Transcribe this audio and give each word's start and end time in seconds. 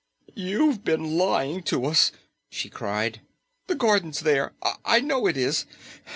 "You've 0.33 0.83
been 0.83 1.15
lying 1.15 1.61
to 1.65 1.85
us," 1.85 2.11
she 2.49 2.71
cried. 2.71 3.21
"The 3.67 3.75
garden's 3.75 4.21
there. 4.21 4.51
I 4.83 4.99
know 4.99 5.27
it 5.27 5.37
is. 5.37 5.67